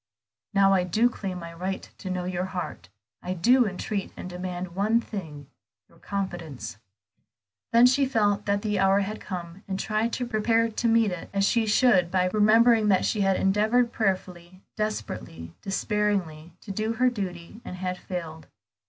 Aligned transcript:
"Now 0.51 0.73
I 0.73 0.83
do 0.83 1.11
claim 1.11 1.37
my 1.37 1.53
right 1.53 1.87
to 1.99 2.09
know 2.09 2.23
your 2.25 2.45
heart; 2.45 2.89
I 3.21 3.35
do 3.35 3.67
entreat 3.67 4.11
and 4.17 4.27
demand 4.27 4.73
one 4.73 4.99
thing, 4.99 5.45
your 5.87 5.99
confidence." 5.99 6.77
Then 7.71 7.85
she 7.85 8.07
felt 8.07 8.47
that 8.47 8.63
the 8.63 8.79
hour 8.79 9.01
had 9.01 9.21
come, 9.21 9.61
and 9.67 9.79
tried 9.79 10.11
to 10.13 10.25
prepare 10.25 10.69
to 10.71 10.87
meet 10.87 11.11
it 11.11 11.29
as 11.35 11.45
she 11.47 11.67
should 11.67 12.09
by 12.09 12.31
remembering 12.33 12.87
that 12.87 13.05
she 13.05 13.21
had 13.21 13.37
endeavored 13.37 13.91
prayerfully, 13.93 14.63
desperately, 14.75 15.53
despairingly, 15.61 16.53
to 16.61 16.71
do 16.71 16.93
her 16.93 17.11
duty, 17.11 17.61
and 17.63 17.75
had 17.75 17.99
failed. 17.99 18.47